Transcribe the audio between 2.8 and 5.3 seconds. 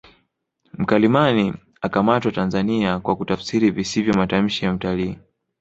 kwa kutafsiri visivyo matamshi ya mtalii